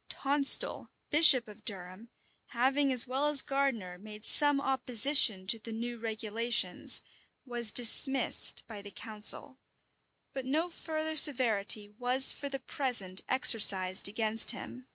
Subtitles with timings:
[0.08, 0.12] Fox.
[0.12, 0.12] vol.
[0.12, 0.22] ii.
[0.22, 2.08] Tonstal, bishop of Durham,
[2.46, 7.02] having, as well as Gardiner, made some opposition to the new regulations,
[7.44, 9.58] was dismissed by the council;
[10.32, 14.86] but no further severity was for the present exercised against him.